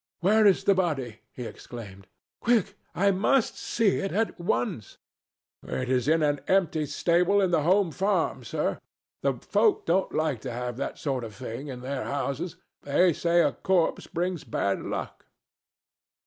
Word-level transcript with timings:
"Where 0.21 0.47
is 0.47 0.63
the 0.63 0.73
body?" 0.73 1.19
he 1.31 1.43
exclaimed. 1.45 2.07
"Quick! 2.39 2.75
I 2.95 3.11
must 3.11 3.55
see 3.55 3.99
it 3.99 4.11
at 4.11 4.39
once." 4.39 4.97
"It 5.61 5.89
is 5.89 6.07
in 6.07 6.23
an 6.23 6.39
empty 6.47 6.87
stable 6.87 7.39
in 7.39 7.51
the 7.51 7.61
Home 7.61 7.91
Farm, 7.91 8.43
sir. 8.43 8.79
The 9.21 9.33
folk 9.33 9.85
don't 9.85 10.11
like 10.11 10.41
to 10.41 10.51
have 10.51 10.77
that 10.77 10.97
sort 10.97 11.23
of 11.23 11.35
thing 11.35 11.67
in 11.67 11.81
their 11.81 12.03
houses. 12.05 12.55
They 12.81 13.13
say 13.13 13.41
a 13.43 13.51
corpse 13.51 14.07
brings 14.07 14.43
bad 14.43 14.81
luck." 14.81 15.27